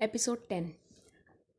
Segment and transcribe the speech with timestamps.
[0.00, 0.74] Episode 10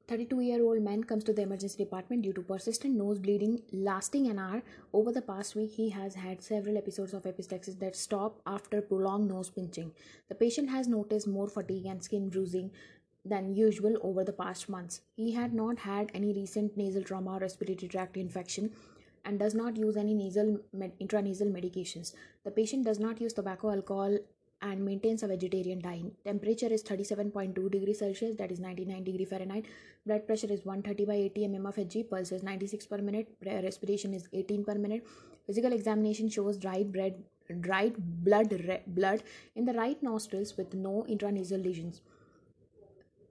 [0.08, 4.28] 32 year old man comes to the emergency department due to persistent nose bleeding lasting
[4.28, 4.64] an hour.
[4.94, 9.28] Over the past week, he has had several episodes of epistaxis that stop after prolonged
[9.28, 9.92] nose pinching.
[10.30, 12.72] The patient has noticed more fatigue and skin bruising
[13.26, 15.02] than usual over the past months.
[15.18, 18.72] He had not had any recent nasal trauma or respiratory tract infection
[19.26, 22.14] and does not use any nasal med- intranasal medications.
[22.46, 24.18] The patient does not use tobacco, alcohol,
[24.62, 26.12] and maintains a vegetarian diet.
[26.26, 29.66] Temperature is 37.2 degrees Celsius, that is 99 degree Fahrenheit.
[30.06, 32.10] Blood pressure is 130 by 80 mm of Hg.
[32.10, 33.28] Pulse is 96 per minute.
[33.46, 35.06] Respiration is 18 per minute.
[35.46, 37.24] Physical examination shows dried bread,
[37.62, 38.54] dried blood,
[38.88, 39.24] blood
[39.56, 42.02] in the right nostrils with no intranasal lesions.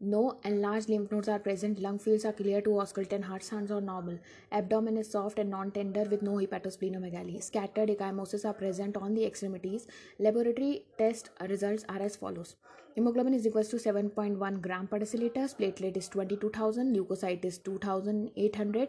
[0.01, 1.81] No enlarged lymph nodes are present.
[1.81, 3.25] Lung fields are clear to auscultant.
[3.25, 4.19] Heart sounds are normal.
[4.53, 7.43] Abdomen is soft and non-tender with no hepatosplenomegaly.
[7.43, 9.89] Scattered ecchymosis are present on the extremities.
[10.21, 12.55] Laboratory test results are as follows.
[12.95, 15.53] Hemoglobin is equals to 7.1 gram per deciliter.
[15.57, 16.95] Platelet is 22,000.
[16.95, 18.89] Leukocyte is 2,800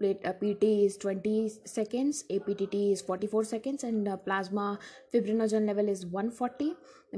[0.00, 1.34] plate uh, pt is 20
[1.76, 4.66] seconds aptt is 44 seconds and uh, plasma
[5.14, 6.74] fibrinogen level is 140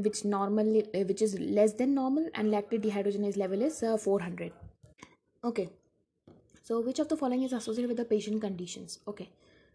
[0.09, 4.53] which normally uh, which is less than normal and lactate dehydrogenase level is uh, 400
[5.45, 5.69] okay.
[6.65, 9.01] So which of the following is associated with the patient conditions?
[9.09, 9.31] Okay.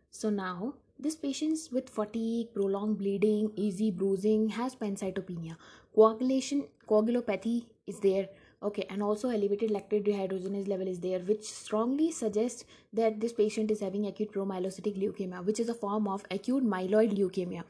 [0.10, 5.58] So now this patient with fatigue prolonged bleeding easy bruising has pancytopenia.
[5.94, 8.30] Coagulation coagulopathy is there
[8.64, 13.70] okay and also elevated lactate dehydrogenase level is there which strongly suggests that this patient
[13.70, 17.64] is having acute promyelocytic leukemia which is a form of acute myeloid leukemia.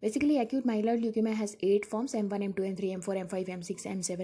[0.00, 4.20] Basically acute myeloid leukemia has eight forms m1 m2 m3 m4 m5 m6 m7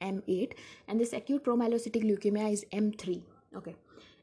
[0.00, 0.52] and m8
[0.86, 3.20] and this acute promyelocytic leukemia is m3
[3.56, 3.74] okay.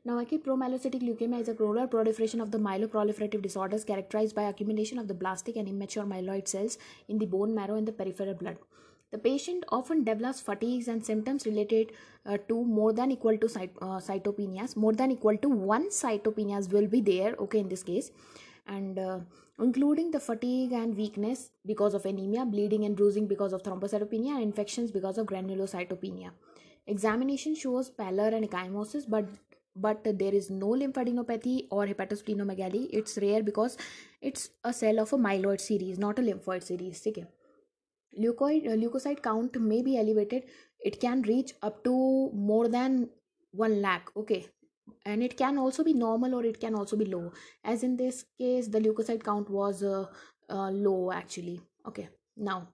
[0.06, 4.98] Now acute promyelocytic leukemia is a chronic proliferation of the myeloproliferative disorders characterized by accumulation
[4.98, 6.78] of the blastic and immature myeloid cells
[7.10, 8.58] in the bone marrow and the peripheral blood
[9.12, 11.92] the patient often develops fatigues and symptoms related
[12.26, 14.76] uh, to more than equal to cyt- uh, cytopenias.
[14.76, 18.12] More than equal to one cytopenias will be there, okay, in this case,
[18.68, 19.20] and uh,
[19.60, 24.44] including the fatigue and weakness because of anemia, bleeding and bruising because of thrombocytopenia, and
[24.44, 26.30] infections because of granulocytopenia.
[26.86, 29.26] Examination shows pallor and ecchymosis, but
[29.76, 32.90] but there is no lymphadenopathy or hepatosplenomegaly.
[32.92, 33.78] It's rare because
[34.22, 37.06] it's a cell of a myeloid series, not a lymphoid series.
[37.08, 37.26] Okay
[38.20, 40.44] leukoid uh, leukocyte count may be elevated.
[40.80, 43.10] It can reach up to more than
[43.52, 44.46] 1 lakh okay.
[45.06, 47.32] And it can also be normal or it can also be low.
[47.64, 50.06] As in this case the leukocyte count was uh,
[50.50, 52.10] uh, low actually okay.
[52.38, 52.68] Now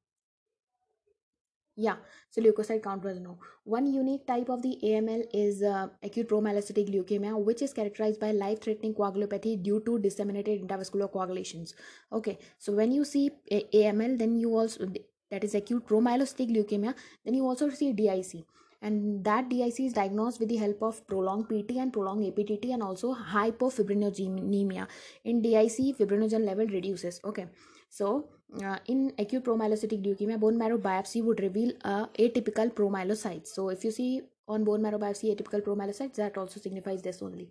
[1.76, 1.96] yeah
[2.30, 6.90] so leukocyte count was no one unique type of the aml is uh, acute promyelocytic
[6.90, 11.74] leukemia which is characterized by life threatening coagulopathy due to disseminated intravascular coagulations
[12.12, 12.38] okay.
[12.58, 14.88] So when you see aml then you also
[15.32, 16.94] that is acute promyelocytic leukemia
[17.24, 18.46] then you also see dic
[18.82, 22.84] and that dic is diagnosed with the help of prolonged pt and prolonged aptt and
[22.84, 24.88] also hypofibrinogenemia.
[25.24, 27.20] In dic fibrinogen level reduces.
[27.24, 27.48] Okay.
[27.90, 28.28] So
[28.64, 33.84] uh, in acute promyelocytic leukemia bone marrow biopsy would reveal a atypical promyelocytes so if
[33.84, 37.50] you see on bone marrow biopsy atypical promyelocytes that also signifies this only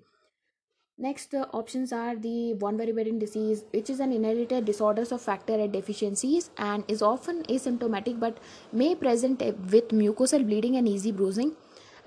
[0.97, 5.57] Next uh, options are the von Willebrand disease, which is an inherited disorders of factor
[5.57, 8.39] VIII deficiencies and is often asymptomatic but
[8.73, 11.57] may present with mucosal bleeding and easy bruising.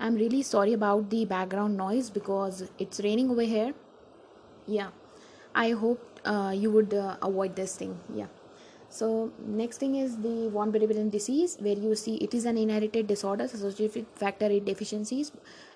[0.00, 3.74] I'm really sorry about the background noise because it's raining over here.
[4.66, 4.88] Yeah,
[5.54, 7.98] I hope uh, you would uh, avoid this thing.
[8.14, 8.37] Yeah.
[8.90, 13.06] So next thing is the von Willebrand disease, where you see it is an inherited
[13.06, 15.30] disorder associated with factor VIII deficiencies,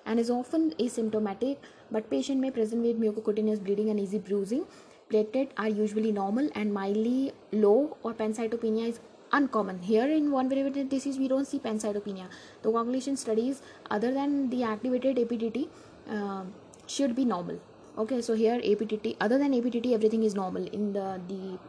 [0.05, 1.57] and is often asymptomatic.
[1.91, 4.65] But patient may present with mucocutaneous bleeding and easy bruising.
[5.11, 8.99] Platelet are usually normal and mildly low, or pancytopenia is
[9.31, 9.79] uncommon.
[9.83, 12.25] Here in von Willebrand disease, we don't see pancytopenia.
[12.63, 15.69] The coagulation studies, other than the activated APTT,
[16.09, 16.43] uh,
[16.87, 17.59] should be normal.
[17.95, 21.59] Okay, so here APTT, other than APTT, everything is normal in the the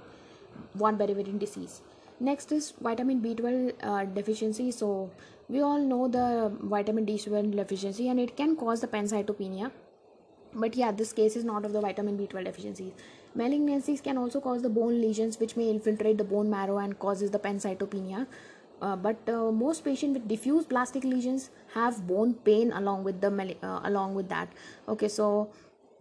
[0.74, 1.82] von Willebrand disease.
[2.20, 4.70] Next is vitamin B12 uh, deficiency.
[4.70, 5.10] So
[5.48, 9.70] we all know the vitamin B12 deficiency, and it can cause the pancytopenia.
[10.54, 12.94] But yeah, this case is not of the vitamin B12 deficiency.
[13.36, 17.32] Malignancies can also cause the bone lesions, which may infiltrate the bone marrow and causes
[17.32, 18.26] the pancytopenia.
[18.80, 23.56] Uh, but uh, most patients with diffuse plastic lesions have bone pain along with the
[23.62, 24.48] uh, along with that.
[24.88, 25.48] Okay, so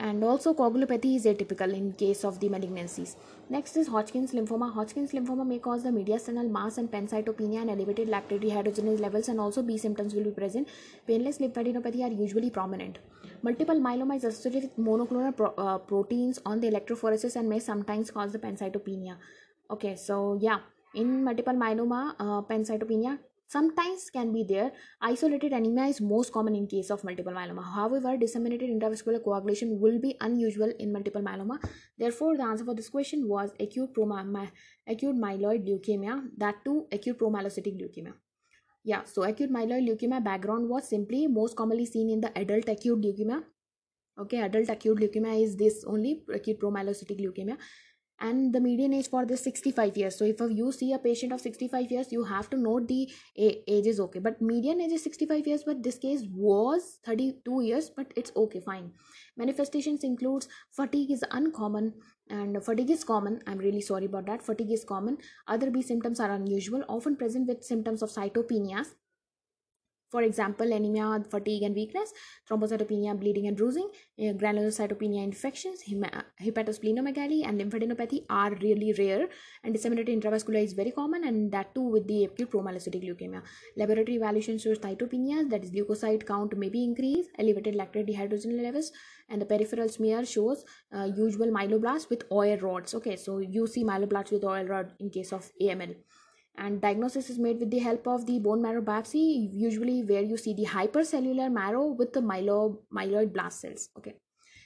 [0.08, 3.16] and also coagulopathy is atypical in case of the malignancies.
[3.50, 4.68] Next is Hodgkin's lymphoma.
[4.78, 9.40] Hodgkin's lymphoma may cause the mediastinal mass and pancytopenia and elevated lactate dehydrogenase levels and
[9.40, 10.68] also B symptoms will be present.
[11.08, 13.00] Painless lymphadenopathy are usually prominent.
[13.42, 18.12] Multiple myeloma is associated with monoclonal pro- uh, proteins on the electrophoresis and may sometimes
[18.12, 19.16] cause the pancytopenia.
[19.72, 20.60] Okay, so yeah,
[20.94, 23.20] in multiple myeloma, uh, pancytopenia
[23.54, 24.72] sometimes can be there.
[25.10, 27.64] Isolated anemia is most common in case of multiple myeloma.
[27.76, 31.58] However disseminated intravascular coagulation will be unusual in multiple myeloma.
[31.98, 34.52] Therefore the answer for this question was acute proma-
[34.96, 38.14] acute myeloid leukemia that too acute promyelocytic leukemia.
[38.84, 43.02] Yeah so acute myeloid leukemia background was simply most commonly seen in the adult acute
[43.08, 43.44] leukemia.
[44.26, 47.58] Okay adult acute leukemia is this only acute promyelocytic leukemia
[48.24, 50.18] and the median age for this 65 years.
[50.18, 53.88] So if you see a patient of 65 years you have to note the age
[53.94, 54.20] is okay.
[54.20, 58.62] But median age is 65 years but this case was 32 years but it's okay
[58.62, 58.92] fine.
[59.38, 61.94] Manifestations includes fatigue is uncommon
[62.30, 63.40] and fatigue is common.
[63.46, 64.42] I'm really sorry about that.
[64.42, 65.18] Fatigue is common.
[65.48, 68.96] Other b symptoms are unusual often present with symptoms of cytopenias
[70.14, 72.14] for example, anemia, fatigue, and weakness,
[72.48, 73.90] thrombocytopenia, bleeding and bruising,
[74.42, 75.84] granulocytopenia infections,
[76.48, 79.28] hepatosplenomegaly, and lymphadenopathy are really rare.
[79.64, 83.42] And disseminated intravascular is very common, and that too with the acute promyelocytic leukemia.
[83.76, 88.92] Laboratory evaluation shows cytopenia, that is leukocyte count may be increased, elevated lactate dehydrogenase levels,
[89.30, 90.64] and the peripheral smear shows
[90.96, 92.94] uh, usual myeloblasts with Auer rods.
[92.94, 95.96] Okay, so you see myeloblasts with Auer rod in case of AML
[96.58, 100.38] and diagnosis is made with the help of the bone marrow biopsy usually where you
[100.38, 104.16] see the hypercellular marrow with the myelo- myeloid blast cells okay?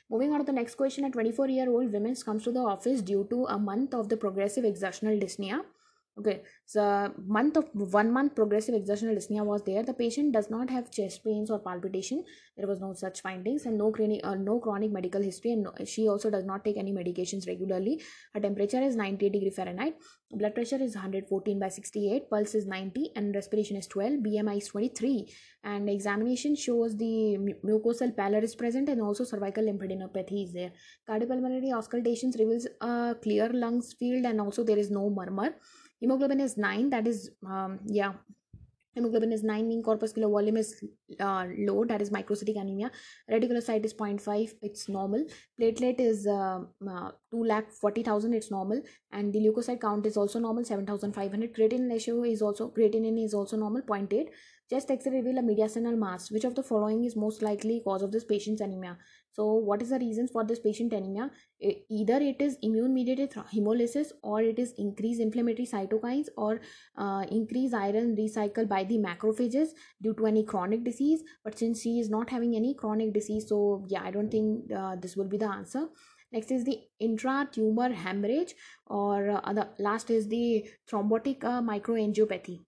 [0.10, 3.02] Moving on to the next question a 24 year old woman comes to the office
[3.02, 5.62] due to a month of the progressive exertional dyspnea
[6.20, 9.84] okay so month of one month progressive exertional dyspnea was there.
[9.84, 12.26] The patient does not have chest pains or palpitation.
[12.58, 15.74] There was no such findings and no chronic uh, no chronic medical history and no,
[15.86, 18.02] she also does not take any medications regularly.
[18.34, 19.96] Her temperature is 98 degree fahrenheit.
[20.30, 24.68] Blood pressure is 114 by 68 pulse is 90 and respiration is 12 bmi is
[24.68, 25.26] 23
[25.64, 30.74] and examination shows the mucosal pallor is present and also cervical lymphadenopathy is there.
[31.10, 35.56] Cardiopulmonary auscultations reveals a clear lungs field and also there is no murmur
[36.02, 38.14] hemoglobin is 9 that is um, yeah.
[38.96, 40.84] Hemoglobin is 9 mean corpuscular volume is
[41.20, 42.90] uh, low that is microcytic anemia.
[43.32, 45.24] Reticulocyte is 0.5 it's normal.
[45.62, 48.82] Platelet is uh, uh, 2 lakh 40000 it's normal.
[49.12, 53.56] And the leukocyte count is also normal 7500 creatinine ratio is also creatinine is also
[53.56, 54.30] normal 0.8
[54.70, 56.32] chest x-ray reveal a mediastinal mass.
[56.32, 58.98] Which of the following is most likely cause of this patient's anemia
[59.38, 61.30] so what is the reasons for this patient anemia?
[61.62, 66.60] Either it is immune mediated hemolysis or it is increased inflammatory cytokines or
[66.98, 69.70] uh, increased iron recycle by the macrophages
[70.02, 71.22] due to any chronic disease.
[71.44, 74.96] But since she is not having any chronic disease so yeah i don't think uh,
[74.96, 75.88] this will be the answer.
[76.32, 78.56] Next is the intra-tumor hemorrhage
[78.88, 82.62] or uh, the last is the thrombotic uh, microangiopathy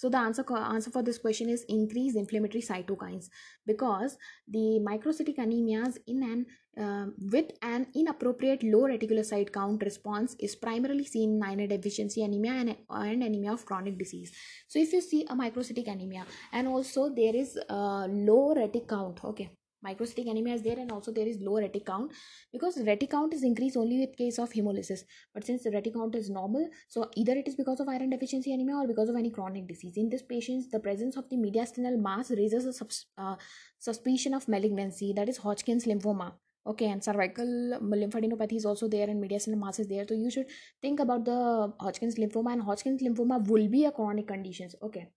[0.00, 3.26] so the answer answer for this question is increased inflammatory cytokines
[3.66, 4.16] because
[4.48, 6.46] the microcytic anemias in an
[6.82, 12.52] uh, with an inappropriate low reticulocyte count response is primarily seen in iron deficiency anemia
[12.52, 14.32] and, and anemia of chronic disease.
[14.68, 19.22] So if you see a microcytic anemia and also there is a low retic count,
[19.22, 19.50] okay,
[19.86, 22.12] microcytic anemia is there and also there is low retic count
[22.52, 25.00] because retic count is increased only with case of hemolysis.
[25.34, 28.52] But since the retic count is normal so either it is because of iron deficiency
[28.52, 29.96] anemia or because of any chronic disease.
[29.96, 33.36] In this patients the presence of the mediastinal mass raises a uh,
[33.78, 36.32] suspicion of malignancy that is hodgkin's lymphoma.
[36.66, 37.46] Okay and cervical
[37.80, 40.04] lymphadenopathy is also there and mediastinal mass is there.
[40.06, 40.46] So you should
[40.82, 44.74] think about the hodgkin's lymphoma and hodgkin's lymphoma will be a chronic conditions.
[44.82, 45.08] Okay.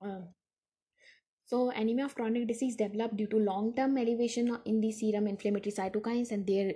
[0.00, 0.28] Um,
[1.50, 6.30] so anemia of chronic disease develop due to long-term elevation in the serum inflammatory cytokines,
[6.30, 6.74] and their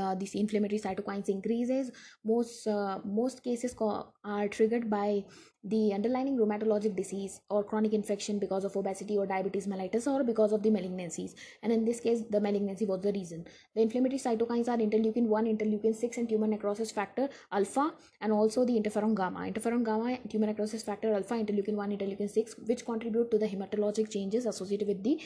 [0.00, 1.90] uh, these inflammatory cytokines increases.
[2.24, 5.24] Most uh, most cases are triggered by
[5.64, 10.52] the underlying rheumatologic disease or chronic infection because of obesity or diabetes mellitus or because
[10.52, 11.34] of the malignancies.
[11.62, 13.46] And in this case the malignancy was the reason.
[13.74, 18.64] The inflammatory cytokines are interleukin 1 interleukin 6 and tumor necrosis factor alpha and also
[18.64, 19.40] the interferon gamma.
[19.40, 24.10] Interferon gamma tumor necrosis factor alpha interleukin 1 interleukin 6 which contribute to the hematologic
[24.10, 25.20] changes associated with the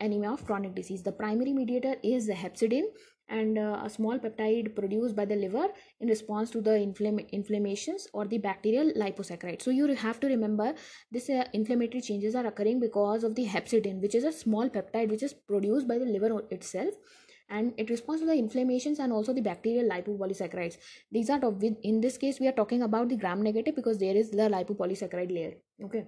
[0.00, 1.02] anemia of chronic disease.
[1.02, 2.84] The primary mediator is the hepcidin
[3.30, 5.68] and uh, a small peptide produced by the liver
[6.00, 10.74] in response to the infl- inflammations or the bacterial liposaccharide so you have to remember
[11.10, 15.10] this uh, inflammatory changes are occurring because of the hepcidin which is a small peptide
[15.10, 16.94] which is produced by the liver itself
[17.48, 20.76] and it responds to the inflammations and also the bacterial lipopolysaccharides
[21.10, 21.40] these are
[21.82, 25.34] in this case we are talking about the gram negative because there is the lipopolysaccharide
[25.34, 25.54] layer.
[25.84, 26.04] Okay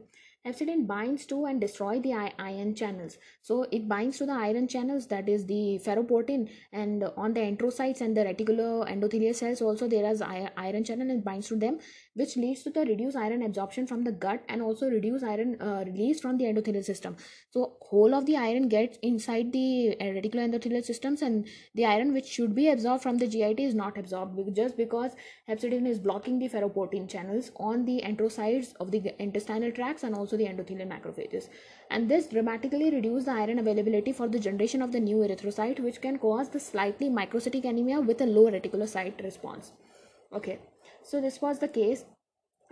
[0.47, 3.19] hepcidin binds to and destroy the ion channels.
[3.43, 8.01] So it binds to the iron channels that is the ferroportin and on the enterocytes
[8.01, 11.79] and the reticular endothelial cells also there is iron channel and binds to them
[12.15, 15.83] which leads to the reduced iron absorption from the gut and also reduced iron uh,
[15.87, 17.17] release from the endothelial system.
[17.51, 22.27] So whole of the iron gets inside the reticular endothelial systems and the iron which
[22.27, 25.13] should be absorbed from the git is not absorbed just because
[25.49, 30.37] hepcidin is blocking the ferroportin channels on the enterocytes of the intestinal tracts and also
[30.37, 31.49] the endothelial macrophages.
[31.91, 36.01] And this dramatically reduce the iron availability for the generation of the new erythrocyte which
[36.01, 39.73] can cause the slightly microcytic anemia with a low reticulocyte response.
[40.33, 40.59] Okay
[41.05, 42.05] so this was the case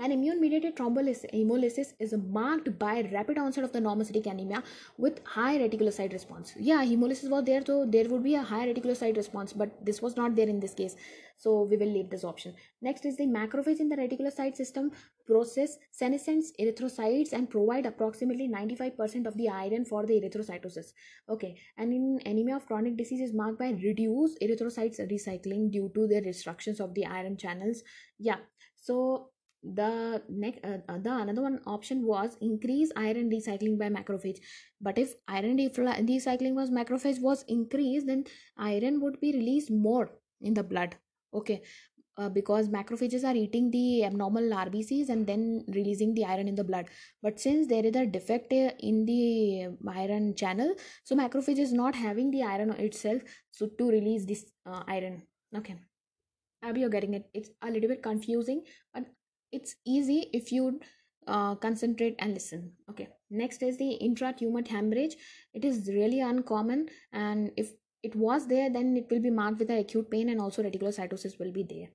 [0.05, 4.63] an immune-mediated thrombolysis hemolysis is marked by rapid onset of the normocytic anemia
[4.97, 6.55] with high reticulocyte response.
[6.59, 10.17] Yeah, hemolysis was there, so there would be a high reticulocyte response, but this was
[10.17, 10.97] not there in this case.
[11.37, 12.55] So we will leave this option.
[12.81, 14.91] Next is the macrophage in the reticulocyte system
[15.27, 20.93] process senescent erythrocytes and provide approximately 95% of the iron for the erythrocytosis.
[21.29, 26.07] Okay, and in anemia of chronic disease is marked by reduced erythrocytes recycling due to
[26.07, 27.83] the restrictions of the iron channels.
[28.19, 28.37] Yeah,
[28.77, 29.31] so
[29.63, 34.39] the next uh, uh, the another one option was increase iron recycling by macrophage.
[34.81, 38.25] But if iron recycling was macrophage was increased then
[38.57, 40.97] iron would be released more in the blood.
[41.35, 41.63] Okay.
[42.19, 46.65] Uh, because macrophages are eating the abnormal rbcs and then releasing the iron in the
[46.65, 46.87] blood.
[47.23, 50.75] But since there is a defect uh, in the iron channel
[51.05, 55.23] so macrophage is not having the iron itself so to release this uh, iron.
[55.57, 55.77] Okay.
[56.63, 57.31] Abby, you're getting it.
[57.33, 59.05] It's a little bit confusing, but
[59.53, 60.81] it's easy if you
[61.27, 62.73] uh, concentrate and listen.
[62.89, 65.17] Okay next is the intratumor hemorrhage.
[65.55, 69.71] It is really uncommon and if it was there then it will be marked with
[69.71, 71.89] acute pain and also reticulocytosis will be there.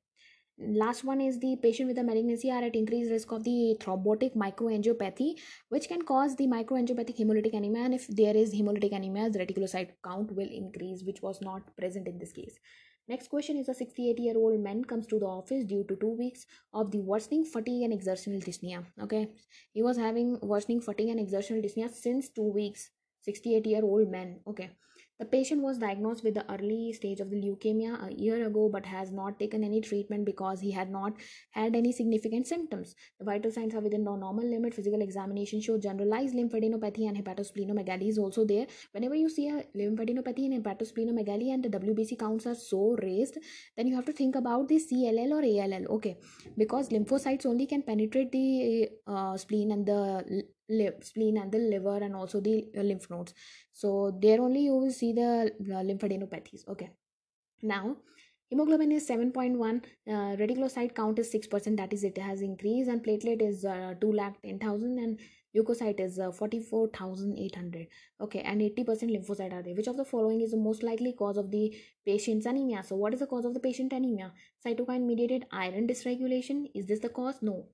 [0.57, 4.37] Last one is the patient with a malignancy are at increased risk of the thrombotic
[4.37, 5.33] microangiopathy
[5.67, 9.89] which can cause the microangiopathic hemolytic anemia and if there is hemolytic anemia the reticulocyte
[10.01, 12.57] count will increase which was not present in this case
[13.07, 16.15] Next question is a 68 year old man comes to the office due to two
[16.17, 18.83] weeks of the worsening fatigue and exertional dyspnea.
[19.01, 19.29] Okay,
[19.73, 22.89] he was having worsening fatigue and exertional dyspnea since two weeks.
[23.21, 24.39] 68 year old man.
[24.47, 24.69] Okay,
[25.19, 28.85] the patient was diagnosed with the early stage of the leukemia a year ago but
[28.85, 31.13] has not taken any treatment because he had not
[31.51, 32.95] had any significant symptoms.
[33.19, 34.73] The vital signs are within the normal limit.
[34.73, 38.67] Physical examination show generalized lymphadenopathy and hepatosplenomegaly is also there.
[38.91, 43.37] Whenever you see a lymphadenopathy and hepatosplenomegaly and the WBC counts are so raised,
[43.77, 45.95] then you have to think about the CLL or ALL.
[45.95, 46.17] Okay,
[46.57, 50.43] because lymphocytes only can penetrate the uh, spleen and the
[51.01, 53.33] spleen and the liver and also the uh, lymph nodes.
[53.73, 56.91] So there only you will see the uh, lymphadenopathies okay.
[57.61, 57.97] Now
[58.49, 63.41] hemoglobin is 7.1 uh, reticulocyte count is 6% that is it has increased and platelet
[63.41, 65.19] is uh, 2 lakh 10000 and
[65.55, 67.87] leukocyte is uh, 44800
[68.21, 71.37] okay and 80% lymphocyte are there which of the following is the most likely cause
[71.37, 72.83] of the patient's anemia?
[72.83, 74.31] So what is the cause of the patient anemia?
[74.65, 77.41] Cytokine mediated iron dysregulation is this the cause?
[77.41, 77.67] No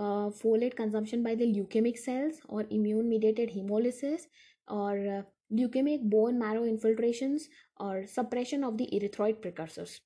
[0.00, 4.22] uh, folate consumption by the leukemic cells or immune mediated hemolysis
[4.68, 10.00] or uh, leukemic bone marrow infiltrations or suppression of the erythroid precursors.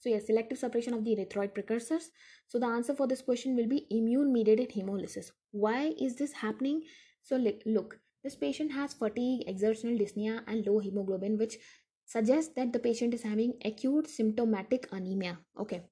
[0.00, 2.10] So yes selective suppression of the erythroid precursors.
[2.46, 5.30] So the answer for this question will be immune mediated hemolysis.
[5.52, 6.82] Why is this happening?
[7.22, 11.56] So look this patient has fatigue exertional dyspnea and low hemoglobin which
[12.04, 15.38] suggests that the patient is having acute symptomatic anemia.
[15.58, 15.82] Okay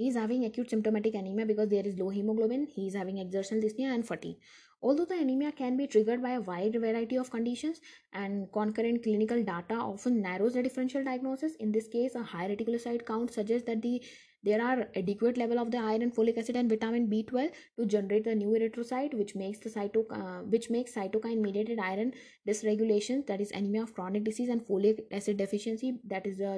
[0.00, 2.66] he is having acute symptomatic anemia because there is low hemoglobin.
[2.74, 4.38] He is having exertional dyspnea and fatigue.
[4.82, 7.82] Although the anemia can be triggered by a wide variety of conditions
[8.14, 13.04] and concurrent clinical data often narrows the differential diagnosis, in this case, a high reticulocyte
[13.04, 14.02] count suggests that the
[14.42, 18.34] there are adequate level of the iron, folic acid, and vitamin B12 to generate the
[18.34, 22.14] new erythrocyte, which makes the cyto uh, which makes cytokine mediated iron
[22.48, 26.56] dysregulation, that is anemia of chronic disease, and folic acid deficiency, that is uh,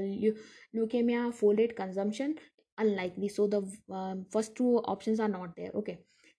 [0.76, 2.36] leukemia folate consumption
[2.82, 3.28] unlikely.
[3.28, 5.70] So the um, first two options are not there.
[5.74, 5.98] Okay.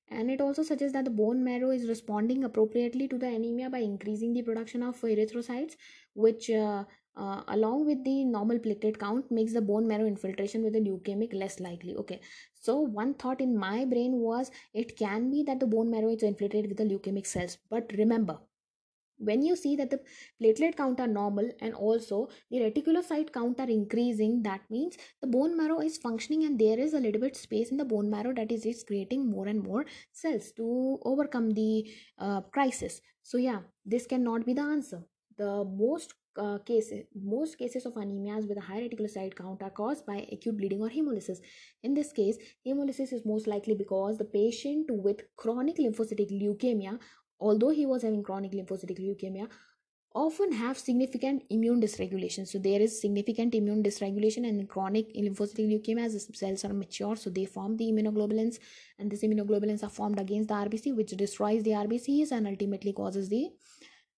[0.09, 3.79] And it also suggests that the bone marrow is responding appropriately to the anemia by
[3.79, 5.75] increasing the production of erythrocytes
[6.13, 6.83] which uh,
[7.15, 11.33] uh, along with the normal platelet count makes the bone marrow infiltration with the leukemic
[11.33, 11.95] less likely.
[11.95, 12.19] Okay.
[12.53, 16.23] So one thought in my brain was it can be that the bone marrow is
[16.23, 17.57] infiltrated with the leukemic cells.
[17.69, 18.39] But remember
[19.17, 19.99] when you see that the
[20.41, 25.55] platelet count are normal and also the reticulocyte count are increasing that means the bone
[25.57, 28.51] marrow is functioning and there is a little bit space in the bone marrow that
[28.51, 31.89] is, is creating more and more cells to overcome the
[32.19, 33.01] uh, crisis.
[33.21, 35.03] So yeah this cannot be the answer.
[35.37, 40.05] The most uh, cases most cases of anemias with a high reticulocyte count are caused
[40.05, 41.37] by acute bleeding or hemolysis.
[41.83, 46.99] In this case hemolysis is most likely because the patient with chronic lymphocytic leukemia
[47.49, 49.47] although he was having chronic lymphocytic leukemia
[50.15, 52.47] often have significant immune dysregulation.
[52.47, 57.15] So there is significant immune dysregulation and chronic lymphocytic leukemia as the cells are mature
[57.15, 58.59] so they form the immunoglobulins
[58.99, 63.29] and these immunoglobulins are formed against the rbc which destroys the rbcs and ultimately causes
[63.29, 63.49] the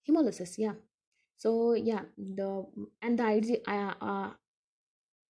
[0.08, 0.74] hemolysis yeah.
[1.38, 2.66] So yeah the
[3.02, 4.30] and the IG, uh, uh,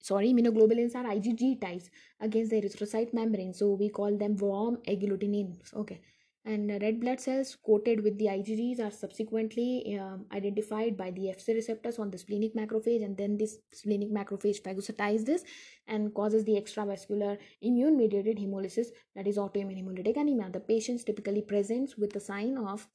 [0.01, 5.73] sorry immunoglobulins are igg types against the erythrocyte membrane so we call them warm agglutinins
[5.75, 6.01] okay
[6.45, 11.55] and red blood cells coated with the IgGs are subsequently um, identified by the FC
[11.55, 15.43] receptors on the splenic macrophage and then this splenic macrophage phagocytize this
[15.87, 20.49] and causes the extravascular immune mediated hemolysis that is autoimmune hemolytic anemia.
[20.51, 22.87] The patients typically presents with the sign of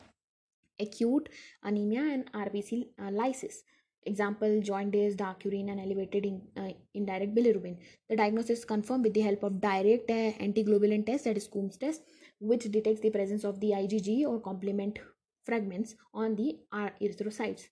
[0.79, 1.29] acute
[1.65, 3.63] anemia and RBC uh, lysis.
[4.07, 7.77] Example, jaundice, dark urine, and elevated in, uh, indirect bilirubin.
[8.09, 11.77] The diagnosis is confirmed with the help of direct uh, antiglobulin test, that is Coombs
[11.77, 12.01] test,
[12.41, 14.99] which detects the presence of the IgG or complement
[15.45, 17.69] fragments on the erythrocytes.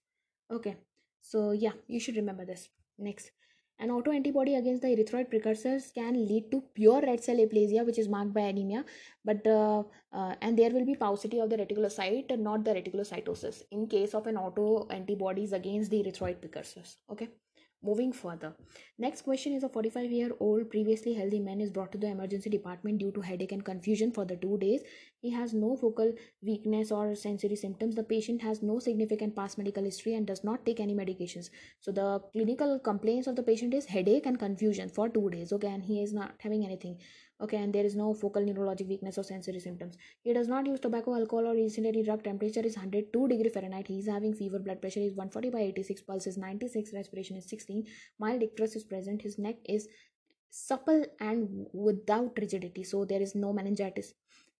[0.51, 0.77] Okay,
[1.21, 2.69] so yeah, you should remember this.
[2.99, 3.31] Next,
[3.79, 8.09] an autoantibody against the erythroid precursors can lead to pure red cell aplasia, which is
[8.09, 8.85] marked by anemia,
[9.25, 9.83] but uh,
[10.13, 14.27] uh, and there will be paucity of the reticulocyte, not the reticulocytosis, in case of
[14.27, 16.97] an autoantibodies against the erythroid precursors.
[17.11, 17.29] Okay
[17.83, 18.55] moving further.
[18.99, 22.51] Next question is a 45 year old previously healthy man is brought to the emergency
[22.51, 24.83] department due to headache and confusion for the two days.
[25.21, 27.95] He has no focal weakness or sensory symptoms.
[27.95, 31.51] The patient has no significant past medical history and does not take any medications.
[31.81, 35.69] So the clinical complaints of the patient is headache and confusion for two days okay
[35.69, 36.99] and he is not having anything
[37.41, 39.97] okay and there is no focal neurologic weakness or sensory symptoms.
[40.23, 42.25] He does not use tobacco alcohol or incendiary drug.
[42.25, 43.87] Temperature is 102 degree fahrenheit.
[43.87, 44.59] He is having fever.
[44.59, 47.85] Blood pressure is 140 by 86 pulse is 96 respiration is 16
[48.19, 49.23] mild icterus is present.
[49.23, 49.89] His neck is
[50.51, 54.15] supple and without rigidity so there is no meningitis.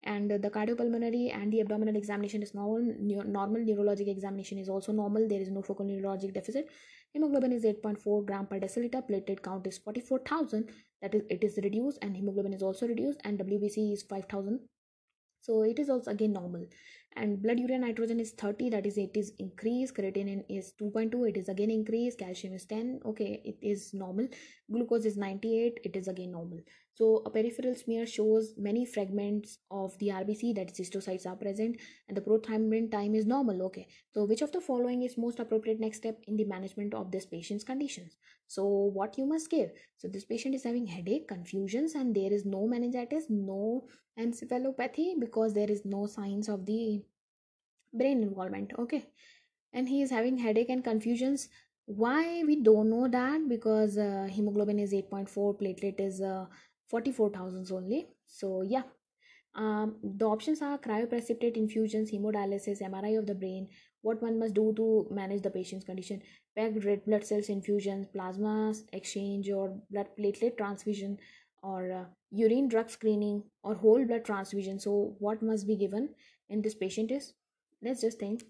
[0.05, 2.95] And the cardiopulmonary and the abdominal examination is normal.
[3.01, 5.27] Normal neurologic examination is also normal.
[5.29, 6.69] There is no focal neurologic deficit.
[7.15, 9.03] Hemoglobin is 8.4 gram per deciliter.
[9.09, 10.71] Platelet count is 44000
[11.03, 14.61] that is it is reduced and hemoglobin is also reduced and wbc is 5000
[15.49, 16.67] so it is also again normal.
[17.17, 19.95] And blood urea nitrogen is 30 that is it is increased.
[19.95, 22.19] Creatinine is 2.2 it is again increased.
[22.19, 24.29] Calcium is 10 okay it is normal.
[24.71, 26.61] Glucose is 98 it is again normal
[26.99, 31.77] so a peripheral smear shows many fragments of the rbc that schistocytes are present
[32.09, 33.87] and the prothrombin time is normal okay?
[34.13, 37.25] So which of the following is most appropriate next step in the management of this
[37.25, 38.17] patient's conditions?
[38.49, 42.45] So what you must give so this patient is having headache confusions and there is
[42.45, 43.87] no meningitis no
[44.19, 47.01] encephalopathy because there is no signs of the
[47.93, 49.07] brain involvement okay?
[49.73, 51.49] And he is having headache and confusions.
[51.85, 52.43] Why?
[52.45, 56.47] We don't know that because uh, hemoglobin is 8.4 platelet is uh,
[56.89, 58.09] 44000 only.
[58.27, 58.83] So yeah.
[59.55, 63.67] Um, the options are cryoprecipitate infusions hemodialysis mri of the brain
[64.03, 66.21] what one must do to manage the patient's condition
[66.55, 71.19] packed red blood cells infusions plasma exchange or blood platelet transfusion
[71.63, 74.79] or uh, urine drug screening or whole blood transfusion.
[74.79, 76.11] So what must be given
[76.49, 77.35] in this patient is
[77.83, 78.45] let's just think.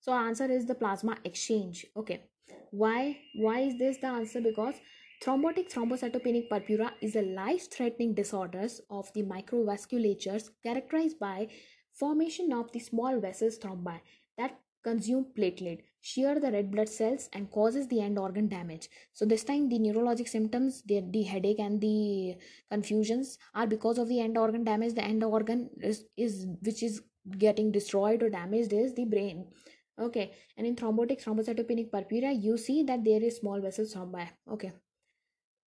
[0.00, 1.86] So answer is the plasma exchange.
[1.96, 2.24] Okay.
[2.70, 4.40] Why why is this the answer?
[4.40, 4.74] Because
[5.22, 11.46] thrombotic thrombocytopenic purpura is a life-threatening disorders of the microvasculatures characterized by
[11.92, 14.00] formation of the small vessels thrombi
[14.38, 18.88] that consume platelet shear the red blood cells and causes the end organ damage.
[19.12, 22.36] So this time the neurologic symptoms the, the headache and the
[22.70, 24.94] confusions are because of the end organ damage.
[24.94, 27.02] The end organ is, is which is
[27.36, 29.48] getting destroyed or damaged is the brain.
[30.00, 30.32] Okay.
[30.56, 34.26] And in thrombotic thrombocytopenic purpura you see that there is small vessels thrombi.
[34.50, 34.72] Okay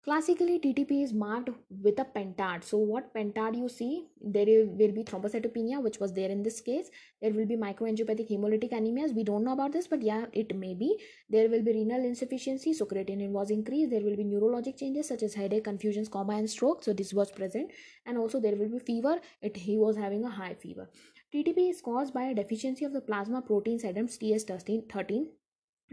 [0.02, 2.64] Classically, TTP is marked with a pentad.
[2.64, 6.88] So, what pentad you see, there will be thrombocytopenia, which was there in this case.
[7.20, 9.14] There will be microangiopathic hemolytic anemias.
[9.14, 10.98] We don't know about this, but yeah, it may be.
[11.28, 12.72] There will be renal insufficiency.
[12.72, 13.90] So, creatinine was increased.
[13.90, 16.82] There will be neurologic changes such as headache, confusions, coma, and stroke.
[16.82, 17.70] So, this was present.
[18.06, 19.20] And also, there will be fever.
[19.42, 20.88] It He was having a high fever.
[21.34, 24.88] TTP is caused by a deficiency of the plasma protein ADAMTS TS13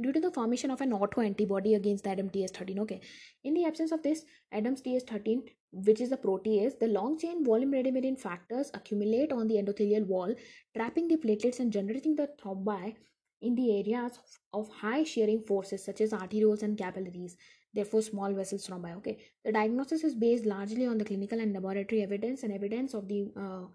[0.02, 2.80] due to the formation of an autoantibody against the ADAMTS13.
[2.80, 3.02] Okay,
[3.44, 8.20] in the absence of this ADAMTS13, which is the protease, the long chain volume redominating
[8.20, 10.34] factors accumulate on the endothelial wall,
[10.76, 12.96] trapping the platelets and generating the thrombi
[13.42, 14.20] in the areas
[14.54, 17.38] of high shearing forces such as arterioles and capillaries
[17.74, 22.02] therefore small vessels thrombi okay the diagnosis is based largely on the clinical and laboratory
[22.02, 23.66] evidence and evidence of the uh,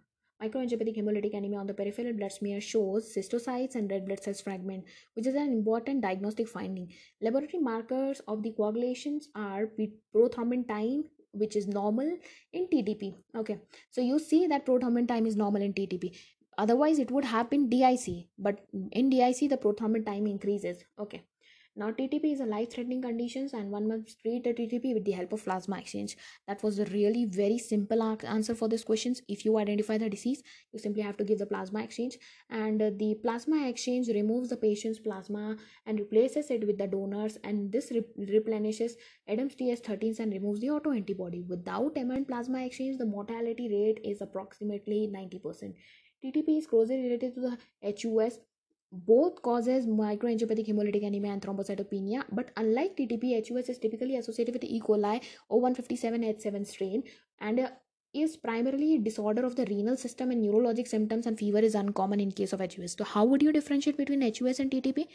[0.43, 4.85] Microangiopathic hemolytic anemia on the peripheral blood smear shows schistocytes and red blood cells fragment,
[5.15, 6.93] which is an important diagnostic finding.
[7.21, 9.69] Laboratory markers of the coagulations are
[10.15, 12.19] prothrombin time, which is normal
[12.53, 13.15] in TTP.
[13.37, 13.59] Okay,
[13.91, 16.17] so you see that prothrombin time is normal in TTP.
[16.59, 20.85] Otherwise, it would have been DIC, but in DIC, the prothrombin time increases.
[20.99, 21.23] Okay,
[21.75, 25.13] now ttp is a life threatening conditions and one must treat the ttp with the
[25.13, 26.19] help of plasma exchange.
[26.47, 29.23] That was a really very simple answer for this questions.
[29.27, 32.19] If you identify the disease you simply have to give the plasma exchange.
[32.51, 35.57] And uh, the plasma exchange removes the patient's plasma
[35.87, 40.69] and replaces it with the donors and this re- replenishes adams ts13s and removes the
[40.69, 41.47] autoantibody.
[41.47, 45.75] Without emergent plasma exchange the mortality rate is approximately 90%
[46.25, 48.39] ttp is closely related to the hus
[48.93, 54.65] both causes microangiopathic hemolytic anemia and thrombocytopenia, but unlike TTP, HUS is typically associated with
[54.65, 54.81] E.
[54.81, 57.03] coli O157H7 strain
[57.41, 57.69] and uh,
[58.13, 62.21] is primarily a disorder of the renal system and neurologic symptoms and fever is uncommon
[62.21, 62.95] in case of HUS.
[62.99, 65.07] So how would you differentiate between HUS and TTP?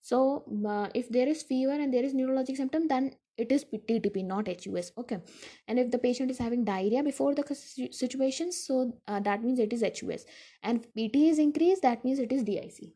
[0.00, 4.24] So uh, if there is fever and there is neurologic symptom, then it is TTP,
[4.24, 4.92] not HUS.
[4.96, 5.18] Okay,
[5.66, 7.42] and if the patient is having diarrhea before the
[7.90, 10.24] situation, so uh, that means it is HUS.
[10.62, 12.92] And PT is increased, that means it is DIC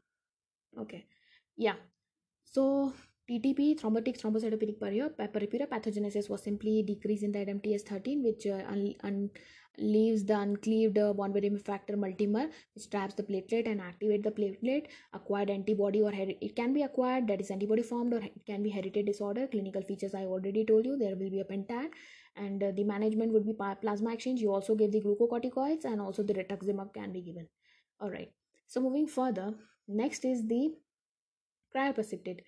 [0.79, 1.05] okay
[1.57, 1.77] yeah
[2.45, 2.93] so
[3.31, 9.31] TTP, thrombotic thrombocytopenic purpura pathogenesis was simply decrease in the ADAMTS13, which uh, un- un-
[9.79, 11.33] leaves the uncleaved uh, von
[11.65, 14.87] factor multimer, which traps the platelet and activate the platelet.
[15.15, 18.71] Acquired antibody or it can be acquired, that is antibody formed, or it can be
[18.71, 19.47] hereditary disorder.
[19.47, 20.99] Clinical features I already told you.
[20.99, 21.91] There will be a pentad,
[22.37, 24.41] and uh, the management would be plasma exchange.
[24.41, 27.47] You also give the glucocorticoids, and also the rituximab can be given.
[28.01, 28.33] All right.
[28.73, 29.53] So moving further,
[29.87, 30.73] next is the
[31.77, 32.41] cryoprecipitate.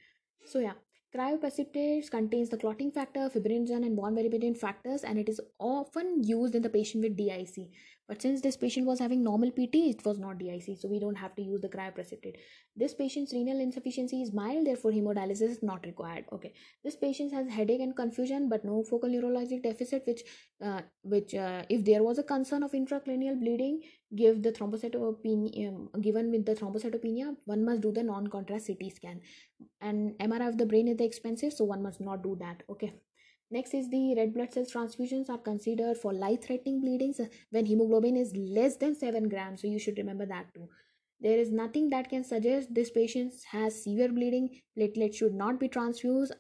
[0.47, 0.73] So yeah
[1.15, 6.55] cryoprecipitate contains the clotting factor fibrinogen and von Willebrand factors and it is often used
[6.55, 7.69] in the patient with dic
[8.09, 11.17] but since this patient was having normal pt it was not dic so we don't
[11.17, 12.37] have to use the cryoprecipitate.
[12.77, 16.25] This patient's renal insufficiency is mild therefore hemodialysis is not required.
[16.33, 16.53] Okay.
[16.83, 20.23] This patient has headache and confusion but no focal neurologic deficit which
[20.63, 23.81] uh, which uh, if there was a concern of intracranial bleeding
[24.15, 29.21] give the thrombocytopenia um, given with the thrombocytopenia one must do the non-contrast ct scan.
[29.81, 32.63] And mri of the brain is expensive so one must not do that.
[32.69, 32.93] Okay
[33.55, 38.17] next is the red blood cells transfusions are considered for life threatening bleedings when hemoglobin
[38.17, 39.63] is less than 7 grams.
[39.63, 40.69] So you should remember that too.
[41.21, 44.49] There is nothing that can suggest this patient has severe bleeding.
[44.79, 46.35] Platelets should not be transfused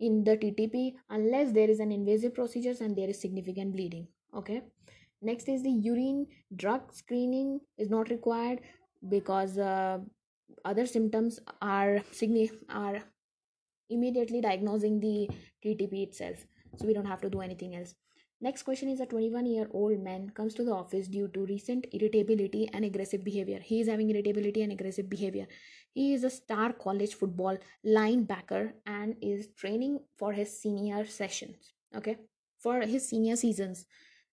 [0.00, 4.06] in the ttp unless there is an invasive procedures and there is significant bleeding.
[4.36, 4.62] Okay?
[5.20, 8.60] Next is the urine drug screening is not required
[9.08, 9.98] because uh,
[10.64, 12.00] other symptoms are
[12.68, 12.98] are
[13.90, 15.28] immediately diagnosing the
[15.64, 17.94] ttp itself so we don't have to do anything else.
[18.40, 21.86] Next question is a 21 year old man comes to the office due to recent
[21.92, 23.58] irritability and aggressive behavior.
[23.60, 25.46] He is having irritability and aggressive behavior.
[25.92, 32.16] He is a star college football linebacker and is training for his senior sessions okay?
[32.58, 33.86] For his senior seasons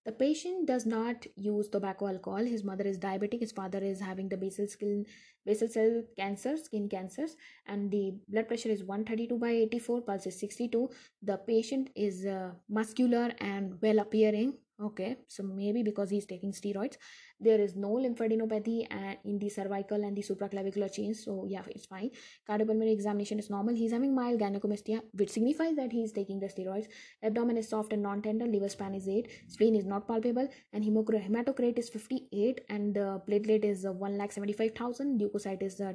[0.05, 2.43] the patient does not use tobacco alcohol.
[2.43, 3.39] His mother is diabetic.
[3.39, 5.05] His father is having the basal skin
[5.45, 7.35] basal cell cancer, skin cancers,
[7.67, 10.89] and the blood pressure is 132 by 84, pulse is 62.
[11.23, 16.97] The patient is uh, muscular and well appearing okay so maybe because he's taking steroids
[17.39, 21.85] there is no lymphadenopathy uh, in the cervical and the supraclavicular chains so yeah it's
[21.85, 22.09] fine.
[22.49, 23.75] Cardiopulmonary examination is normal.
[23.75, 26.87] He's having mild gynecomastia which signifies that he's taking the steroids.
[27.21, 28.45] Abdomen is soft and non-tender.
[28.45, 30.47] Liver span is 8 spleen is not palpable.
[30.73, 35.93] And hematocrit is 58 and the platelet is uh, 1,75,000 leukocyte is uh,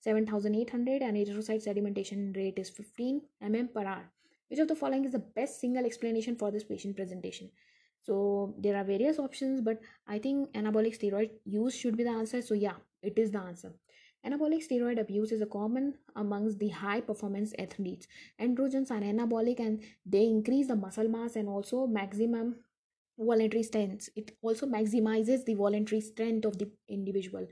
[0.00, 4.10] 7,800 and erythrocyte sedimentation rate is 15 mm per hour.
[4.48, 7.50] Which of the following is the best single explanation for this patient presentation
[8.02, 12.42] so there are various options but i think anabolic steroid use should be the answer.
[12.42, 13.72] So yeah it is the answer.
[14.24, 18.06] Anabolic steroid abuse is a common amongst the high performance athletes.
[18.40, 22.54] Androgens are anabolic and they increase the muscle mass and also maximum
[23.18, 24.08] voluntary strength.
[24.14, 27.48] It also maximizes the voluntary strength of the individual.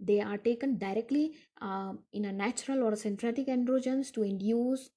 [0.00, 4.90] They are taken directly uh, in a natural or a synthetic androgens to induce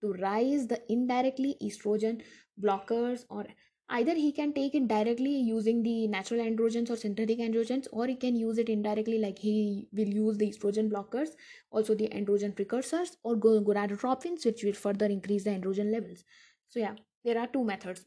[0.00, 2.22] to rise the indirectly estrogen
[2.62, 3.46] blockers or
[3.90, 8.14] either he can take it directly using the natural androgens or synthetic androgens or he
[8.14, 11.30] can use it indirectly like he will use the estrogen blockers
[11.70, 16.24] also the androgen precursors or gonadotropins which will further increase the androgen levels.
[16.68, 18.04] So yeah there are two methods.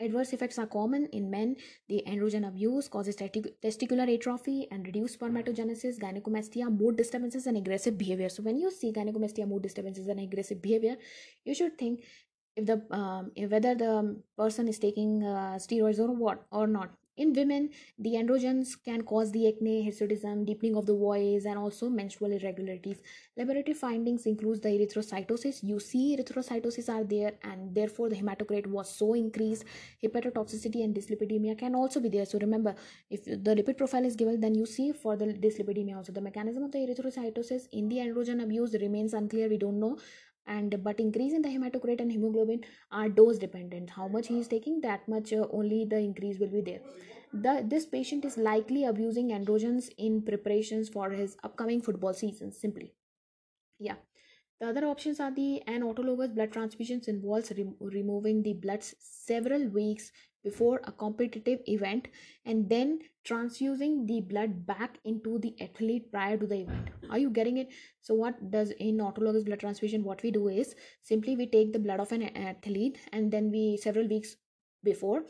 [0.00, 1.54] Adverse effects are common in men.
[1.88, 8.28] The androgen abuse causes testicular atrophy and reduced spermatogenesis gynecomastia mood disturbances and aggressive behavior.
[8.28, 10.96] So when you see gynecomastia mood disturbances and aggressive behavior
[11.44, 12.00] you should think
[12.56, 16.90] if the um, whether the person is taking uh, steroids or what or not.
[17.14, 21.90] In women the androgens can cause the acne hirsutism deepening of the voice and also
[21.90, 23.02] menstrual irregularities.
[23.36, 25.62] Laboratory findings includes the erythrocytosis.
[25.62, 29.64] You see erythrocytosis are there and therefore the hematocrit was so increased.
[30.02, 32.24] Hepatotoxicity and dyslipidemia can also be there.
[32.24, 32.74] So remember
[33.10, 36.12] if the lipid profile is given then you see for the dyslipidemia also.
[36.12, 39.50] The mechanism of the erythrocytosis in the androgen abuse remains unclear.
[39.50, 39.98] We don't know
[40.46, 43.90] and but increase in the hematocrit and hemoglobin are dose dependent.
[43.90, 46.80] How much he is taking that much uh, only the increase will be there.
[47.32, 52.94] The this patient is likely abusing androgens in preparations for his upcoming football season simply.
[53.78, 53.96] Yeah.
[54.60, 59.68] The other options are the an autologous blood transfusions involves rem- removing the blood several
[59.68, 62.08] weeks before a competitive event
[62.44, 66.90] and then transfusing the blood back into the athlete prior to the event.
[67.10, 67.68] Are you getting it?
[68.00, 71.78] So what does in autologous blood transfusion what we do is simply we take the
[71.78, 74.36] blood of an athlete and then we several weeks
[74.84, 75.22] before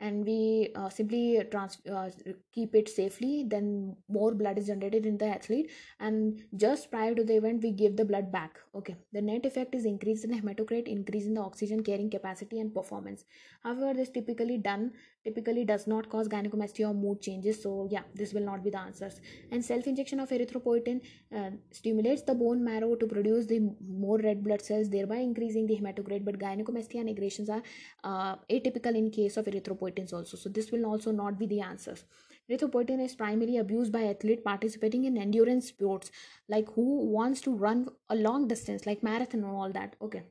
[0.00, 2.08] and we uh, simply trans- uh,
[2.52, 7.22] keep it safely then more blood is generated in the athlete and just prior to
[7.24, 8.96] the event we give the blood back okay?
[9.12, 13.24] The net effect is increase in hematocrit increase in the oxygen carrying capacity and performance.
[13.62, 14.92] However this typically done
[15.24, 17.62] typically does not cause gynecomastia or mood changes.
[17.62, 19.20] So yeah this will not be the answers.
[19.50, 21.00] And self injection of erythropoietin
[21.36, 25.76] uh, stimulates the bone marrow to produce the more red blood cells thereby increasing the
[25.76, 26.24] hematocrit.
[26.24, 27.62] But gynecomastia and are
[28.04, 30.36] uh, atypical in case of erythropoietins also.
[30.36, 32.04] So this will also not be the answers.
[32.50, 36.10] Erythropoietin is primarily abused by athlete participating in endurance sports
[36.48, 39.96] like who wants to run a long distance like marathon and all that.
[40.02, 40.22] Okay.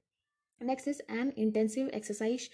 [0.61, 2.49] Next is an intensive exercise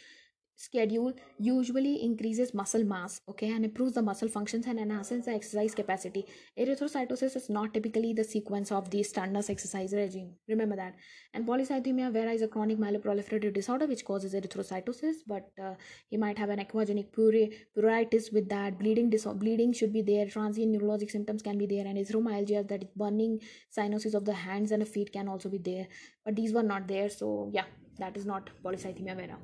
[0.56, 5.76] schedule usually increases muscle mass okay and improves the muscle functions and enhances the exercise
[5.76, 6.26] capacity.
[6.58, 10.34] Erythrocytosis is not typically the sequence of the standard exercise regime.
[10.48, 10.96] Remember that.
[11.34, 15.74] And polycythemia vera is a chronic myeloproliferative disorder which causes erythrocytosis but uh,
[16.10, 21.12] he might have an aquagenic pruritus with that bleeding bleeding should be there transient neurologic
[21.12, 23.40] symptoms can be there and erythromyalgia that is burning
[23.78, 25.88] cyanosis of the hands and the feet can also be there.
[26.24, 27.66] But these were not there so yeah
[28.00, 29.38] that is not polycythemia vera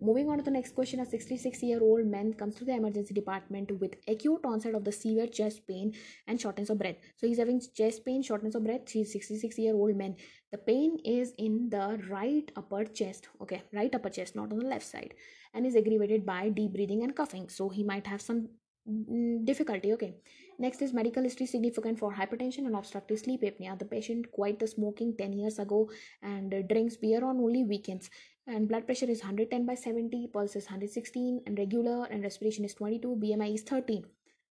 [0.00, 3.14] Moving on to the next question, a 66 year old man comes to the emergency
[3.14, 5.94] department with acute onset of the severe chest pain
[6.26, 6.96] and shortness of breath.
[7.16, 8.90] So he's having chest pain, shortness of breath.
[8.90, 10.16] He's 66 year old man.
[10.52, 13.28] The pain is in the right upper chest.
[13.40, 15.14] Okay, right upper chest, not on the left side,
[15.54, 17.48] and is aggravated by deep breathing and coughing.
[17.48, 18.48] So he might have some
[18.86, 19.94] mm, difficulty.
[19.94, 20.16] Okay.
[20.58, 23.78] Next is medical history significant for hypertension and obstructive sleep apnea.
[23.78, 25.90] The patient quit the smoking 10 years ago
[26.22, 28.08] and drinks beer on only weekends
[28.46, 32.74] and blood pressure is 110 by 70 pulse is 116 and regular and respiration is
[32.74, 34.04] 22 bmi is 13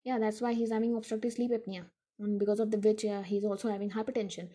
[0.05, 1.85] yeah that's why he's having obstructive sleep apnea
[2.19, 4.49] and because of the which uh, he's also having hypertension.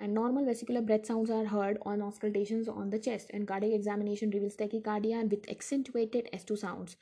[0.00, 4.30] And normal vesicular breath sounds are heard on auscultations on the chest and cardiac examination
[4.30, 6.96] reveals tachycardia with accentuated s2 sounds.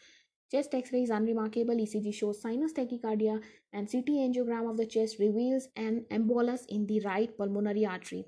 [0.51, 3.41] Chest x-ray is unremarkable ecg shows sinus tachycardia
[3.73, 8.27] and ct angiogram of the chest reveals an embolus in the right pulmonary artery.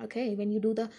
[0.00, 0.90] Okay when you do the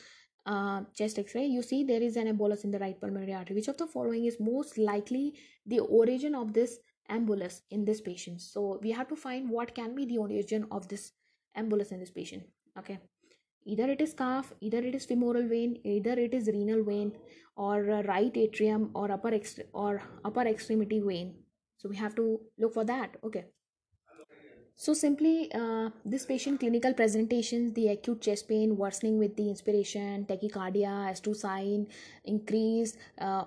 [0.46, 3.68] uh, chest x-ray you see there is an embolus in the right pulmonary artery which
[3.68, 5.34] of the following is most likely
[5.66, 8.42] the origin of this embolus in this patient.
[8.42, 11.12] So we have to find what can be the origin of this
[11.58, 12.44] embolus in this patient
[12.78, 13.00] okay?
[13.66, 17.12] Either it is calf either it is femoral vein either it is renal vein
[17.56, 21.36] or right atrium or upper ext- or upper extremity vein.
[21.78, 23.46] So we have to look for that okay
[24.80, 30.24] so simply, uh, this patient clinical presentations, the acute chest pain worsening with the inspiration,
[30.24, 31.88] tachycardia, S2 sign,
[32.24, 33.44] increase uh,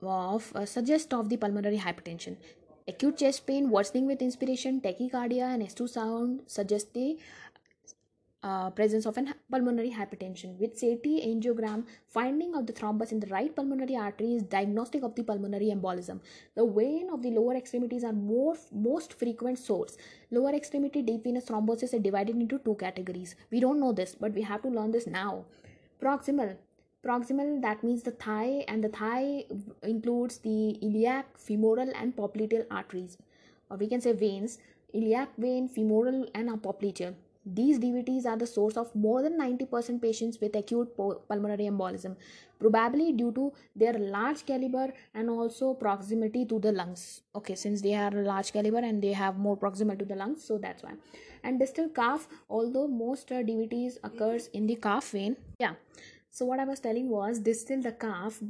[0.00, 2.36] of uh, suggest of the pulmonary hypertension.
[2.88, 7.18] Acute chest pain worsening with inspiration, tachycardia, and S2 sound suggest the
[8.44, 10.58] uh, presence of an pulmonary hypertension.
[10.58, 15.14] With CT angiogram, finding of the thrombus in the right pulmonary artery is diagnostic of
[15.14, 16.20] the pulmonary embolism.
[16.54, 19.96] The vein of the lower extremities are more most frequent source.
[20.30, 23.34] Lower extremity deep venous thrombosis are divided into two categories.
[23.50, 25.46] We don't know this, but we have to learn this now.
[26.02, 26.56] Proximal.
[27.02, 29.44] Proximal that means the thigh, and the thigh
[29.82, 33.18] includes the iliac, femoral, and popliteal arteries,
[33.70, 34.58] or we can say veins.
[34.94, 37.14] Iliac vein, femoral, and popliteal
[37.46, 42.16] these DVTs are the source of more than 90% patients with acute pulmonary embolism,
[42.58, 47.22] probably due to their large caliber and also proximity to the lungs.
[47.34, 50.58] Okay, since they are large caliber and they have more proximal to the lungs, so
[50.58, 50.92] that's why.
[51.42, 55.74] And distal calf, although most uh, DVTs occurs in the calf vein, yeah.
[56.30, 58.40] So what I was telling was distal the calf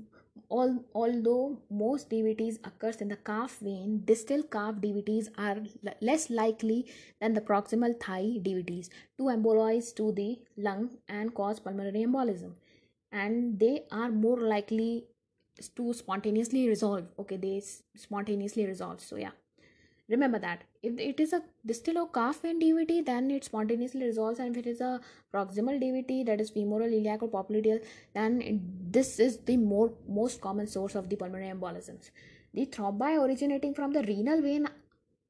[0.48, 6.30] all, although most DVTs occurs in the calf vein, distal calf DVTs are l- less
[6.30, 6.86] likely
[7.20, 12.52] than the proximal thigh DVTs to embolize to the lung and cause pulmonary embolism.
[13.12, 15.04] And they are more likely
[15.76, 17.06] to spontaneously resolve.
[17.18, 17.62] Okay, they
[17.96, 19.00] spontaneously resolve.
[19.00, 19.30] So yeah
[20.08, 20.62] remember that.
[20.82, 24.66] If it is a distal or calf vein dvt then it spontaneously resolves and if
[24.66, 25.00] it is a
[25.32, 30.40] proximal dvt that is femoral iliac or popliteal then it, this is the more most
[30.40, 32.10] common source of the pulmonary embolisms.
[32.52, 34.68] The thrombi originating from the renal vein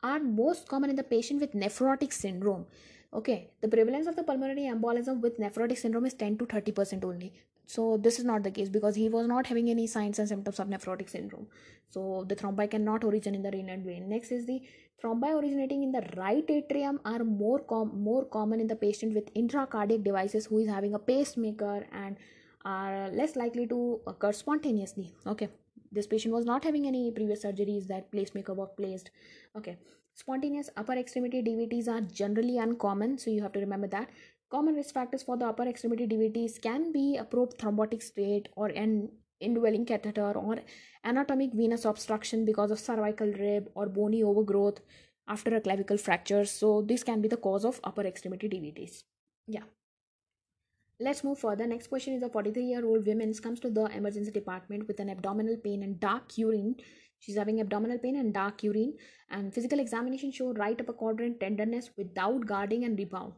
[0.03, 2.67] are most common in the patient with nephrotic syndrome.
[3.13, 7.05] Okay the prevalence of the pulmonary embolism with nephrotic syndrome is 10 to 30 percent
[7.05, 7.33] only
[7.67, 10.59] so this is not the case because he was not having any signs and symptoms
[10.61, 11.47] of nephrotic syndrome.
[11.89, 14.09] So the thrombi cannot originate in the renal vein.
[14.09, 14.63] Next is the
[15.03, 19.33] thrombi originating in the right atrium are more com- more common in the patient with
[19.35, 22.17] intracardiac devices who is having a pacemaker and
[22.65, 25.13] are less likely to occur spontaneously.
[25.27, 25.49] Okay.
[25.93, 29.11] This patient was not having any previous surgeries that pacemaker was placed.
[29.57, 29.77] Okay.
[30.15, 34.09] Spontaneous upper extremity dvts are generally uncommon so you have to remember that
[34.55, 39.09] Common risk factors for the upper extremity DVTs can be a prothrombotic state or an
[39.41, 40.59] indwelling catheter or
[41.03, 44.79] anatomic venous obstruction because of cervical rib or bony overgrowth
[45.27, 46.45] after a clavicle fracture.
[46.45, 49.03] So this can be the cause of upper extremity DVTs.
[49.49, 49.65] Yeah.
[51.01, 51.67] Let's move further.
[51.67, 55.11] Next question is a 43 year old woman comes to the emergency department with an
[55.11, 56.77] abdominal pain and dark urine.
[57.19, 58.95] She's having abdominal pain and dark urine,
[59.31, 63.33] and physical examination show right upper quadrant tenderness without guarding and rebound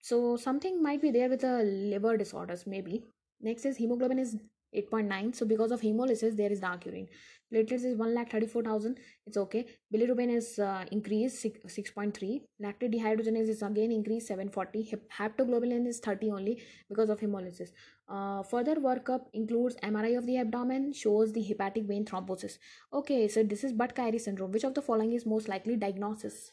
[0.00, 3.04] so something might be there with the liver disorders maybe.
[3.40, 4.36] Next is hemoglobin is
[4.74, 7.08] 8.9 so because of hemolysis there is dark urine.
[7.52, 9.66] Platelets is 1 lakh 34000 it's okay.
[9.92, 16.30] Bilirubin is uh, increased 6, 6.3 lactate dehydrogenase is again increased 740 haptoglobin is 30
[16.30, 17.70] only because of hemolysis.
[18.08, 22.58] Uh, further workup includes mri of the abdomen shows the hepatic vein thrombosis.
[22.92, 24.52] Okay so this is budd-chiari syndrome.
[24.52, 26.52] Which of the following is most likely diagnosis?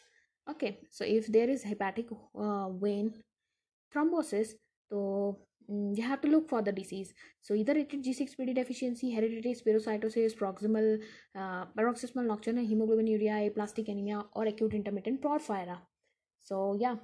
[0.49, 3.13] Okay so if there is hepatic uh, vein
[3.93, 4.53] thrombosis
[4.89, 5.37] so
[5.71, 9.55] mm, you have to look for the disease so either it is g6pd deficiency hereditary
[9.55, 10.87] spherocytosis proximal
[11.35, 15.77] uh, paroxysmal nocturnal hemoglobinuria aplastic anemia or acute intermittent porphyria
[16.43, 16.95] so yeah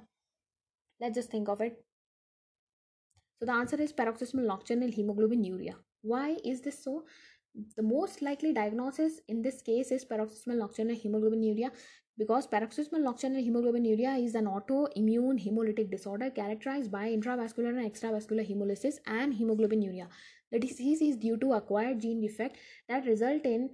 [1.00, 1.84] let's just think of it
[3.38, 7.04] so the answer is paroxysmal nocturnal hemoglobinuria why is this so
[7.76, 11.70] the most likely diagnosis in this case is paroxysmal nocturnal hemoglobinuria
[12.16, 18.98] because paroxysmal nocturnal hemoglobinuria is an autoimmune hemolytic disorder characterized by intravascular and extravascular hemolysis
[19.06, 20.06] and hemoglobinuria.
[20.52, 22.56] The disease is due to acquired gene defect
[22.88, 23.70] that result in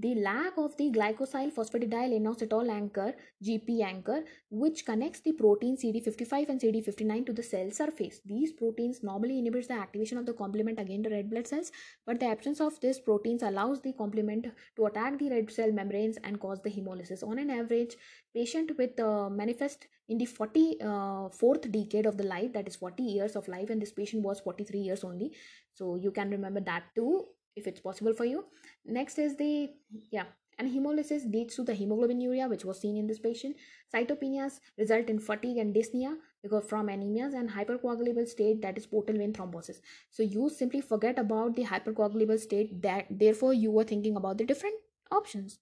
[0.00, 3.14] the lack of the glycosyl phosphatidyl inositol anchor
[3.44, 8.20] gp anchor which connects the protein cd55 and cd59 to the cell surface.
[8.24, 11.70] These proteins normally inhibits the activation of the complement against the red blood cells
[12.06, 16.18] but the absence of these proteins allows the complement to attack the red cell membranes
[16.24, 17.22] and cause the hemolysis.
[17.22, 17.96] On an average
[18.34, 23.02] patient with uh, manifest in the 44th uh, decade of the life that is 40
[23.02, 25.32] years of life and this patient was 43 years only.
[25.74, 27.26] So you can remember that too
[27.58, 28.44] if it's possible for you.
[28.84, 29.70] Next is the
[30.10, 30.24] yeah
[30.58, 33.56] and hemolysis leads to the hemoglobinuria which was seen in this patient.
[33.94, 39.16] Cytopenias result in fatigue and dyspnea because from anemias and hypercoagulable state that is portal
[39.16, 39.80] vein thrombosis.
[40.10, 44.44] So you simply forget about the hypercoagulable state that therefore you were thinking about the
[44.44, 44.76] different
[45.12, 45.58] options.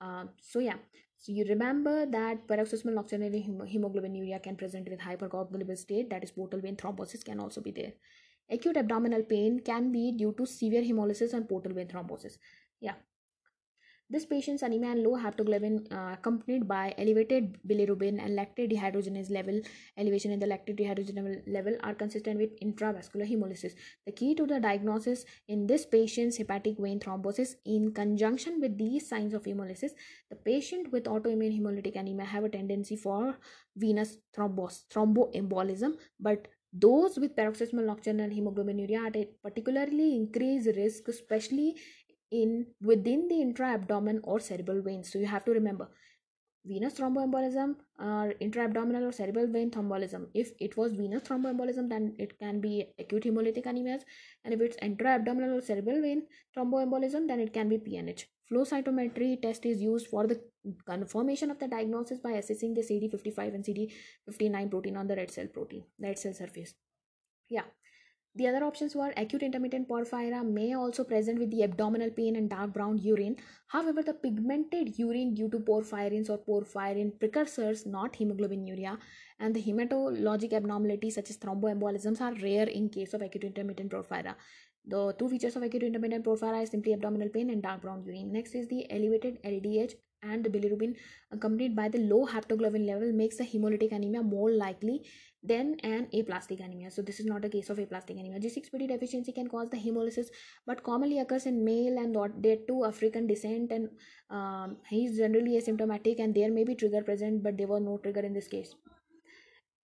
[0.00, 0.76] Uh, so yeah.
[1.18, 6.60] So you remember that paroxysmal nocturnal hemoglobinuria can present with hypercoagulable state that is portal
[6.60, 7.92] vein thrombosis can also be there
[8.50, 12.38] Acute abdominal pain can be due to severe hemolysis and portal vein thrombosis.
[12.80, 12.94] Yeah.
[14.12, 19.58] This patient's anemia and low haptoglobin uh, accompanied by elevated bilirubin and lactate dehydrogenase level,
[19.96, 23.72] elevation in the lactate dehydrogenase level are consistent with intravascular hemolysis.
[24.04, 29.08] The key to the diagnosis in this patient's hepatic vein thrombosis in conjunction with these
[29.08, 29.92] signs of hemolysis,
[30.28, 33.38] the patient with autoimmune hemolytic anemia have a tendency for
[33.76, 41.76] venous thrombos, thromboembolism, but those with paroxysmal nocturnal hemoglobinuria at a particularly increased risk, especially
[42.30, 45.12] in within the intra-abdomen or cerebral veins.
[45.12, 45.88] So you have to remember
[46.64, 50.28] venous thromboembolism or intra-abdominal or cerebral vein thromboembolism.
[50.32, 54.02] If it was venous thromboembolism, then it can be acute hemolytic anemias,
[54.44, 56.22] and if it's intra-abdominal or cerebral vein
[56.56, 58.24] thromboembolism, then it can be PNH.
[58.48, 60.40] Flow cytometry test is used for the
[60.86, 65.46] confirmation of the diagnosis by assessing the CD55 and CD59 protein on the red cell
[65.46, 66.74] protein, red cell surface.
[67.48, 67.64] Yeah.
[68.34, 72.48] The other options were acute intermittent porphyria may also present with the abdominal pain and
[72.48, 73.36] dark brown urine.
[73.66, 78.96] However, the pigmented urine due to porphyrins or porphyrin precursors, not hemoglobinuria,
[79.38, 84.34] and the hematologic abnormalities such as thromboembolisms are rare in case of acute intermittent porphyria.
[84.84, 88.32] The two features of acute intermittent porphyria is simply abdominal pain and dark brown urine.
[88.32, 90.96] Next is the elevated LDH and the bilirubin
[91.30, 95.04] accompanied by the low haptoglobin level makes the hemolytic anemia more likely
[95.42, 96.90] than an aplastic anemia.
[96.90, 98.40] So this is not a case of aplastic anemia.
[98.40, 100.26] G6PD deficiency can cause the hemolysis
[100.66, 103.88] but commonly occurs in male and they too African descent and
[104.30, 107.98] um, he is generally asymptomatic and there may be trigger present but there was no
[107.98, 108.74] trigger in this case.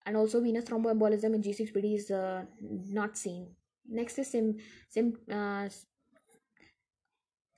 [0.06, 3.48] And also venous thromboembolism in G6PD is uh, not seen
[3.88, 4.56] next is sim,
[4.88, 5.68] sim uh,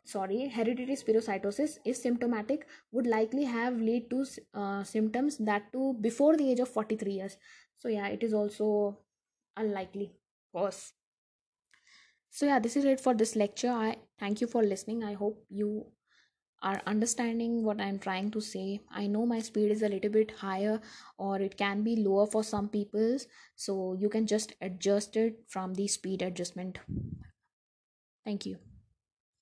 [0.05, 4.25] sorry hereditary spherocytosis is symptomatic would likely have lead to
[4.55, 7.37] uh, symptoms that too before the age of 43 years.
[7.79, 8.99] So yeah it is also
[9.57, 10.13] unlikely.
[10.53, 10.93] Cause
[12.31, 13.71] so yeah this is it for this lecture.
[13.71, 15.05] I thank you for listening.
[15.05, 15.87] I hope you
[16.63, 18.81] are understanding what i'm trying to say.
[18.91, 20.81] I know my speed is a little bit higher
[21.19, 23.27] or it can be lower for some people's.
[23.57, 26.79] So you can just adjust it from the speed adjustment.
[28.25, 28.70] Thank you